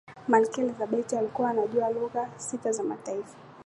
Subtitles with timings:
[0.27, 3.35] malikia elizabeth alikuwa anajua lugha sita za mataifa